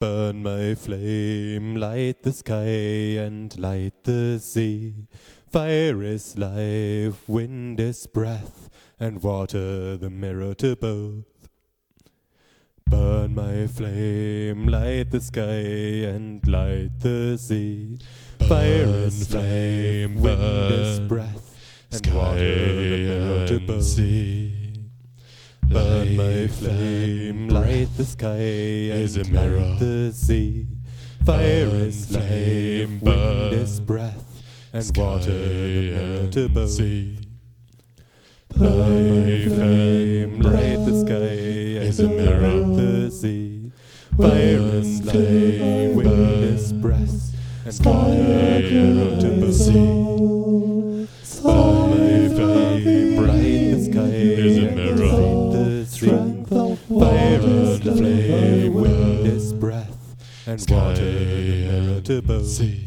[0.00, 4.94] Burn my flame, light the sky and light the sea.
[5.52, 11.26] Fire is life, wind is breath, and water the mirror to both.
[12.86, 17.98] Burn my flame, light the sky and light the sea.
[18.48, 21.54] Fire is flame, wind is breath,
[21.92, 23.84] and water the mirror to both.
[23.84, 24.59] sea.
[25.70, 29.76] Burn my flame, light the sky as a mirror.
[29.78, 30.66] the sea.
[31.24, 36.70] Fire is flame, wind is breath, and water the mirror to both.
[36.70, 37.18] sea.
[38.48, 42.64] Burn my flame, and light the sky as a mirror.
[42.74, 43.70] the sea.
[44.16, 47.32] Fire Burn flame, wind is breath,
[47.64, 49.54] and water the mirror to and both.
[49.54, 50.10] sea.
[51.44, 54.89] Burn my flame, bright the sky is a and mirror.
[56.90, 57.82] Light the sea.
[57.82, 62.46] Fire is flame, is breath, and Sky water the mirror to both.
[62.46, 62.86] sea.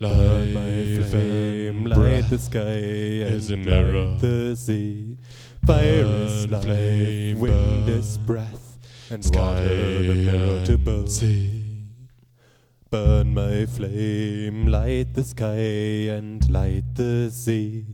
[0.00, 4.16] Light my flame, light the sky is a and mirror.
[4.20, 5.18] the sea.
[5.66, 8.78] Fire is life, flame, wind is breath,
[9.10, 11.10] and Sky water the mirror to both.
[11.10, 11.58] sea.
[12.90, 17.86] Burn my flame, light the sky and light the sea.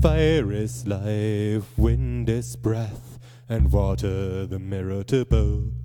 [0.00, 3.09] Fire is life, wind is breath,
[3.50, 5.79] and water the mirror to both.